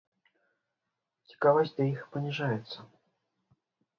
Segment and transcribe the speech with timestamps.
[1.33, 2.79] Цікавасць да іх паніжаецца.